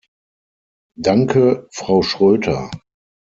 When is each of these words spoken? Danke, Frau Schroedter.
Danke, 0.97 1.67
Frau 1.71 2.01
Schroedter. 2.01 2.71